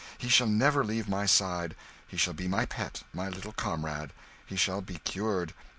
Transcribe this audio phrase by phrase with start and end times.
[0.17, 1.75] He shall never leave my side;
[2.07, 4.09] he shall be my pet, my little comrade.
[4.09, 4.13] And
[4.47, 5.53] he shall be cured!